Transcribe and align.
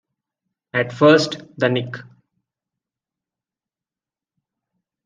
At 0.73 0.91
first, 0.93 1.37
the 1.57 1.69
Nick. 1.69 1.93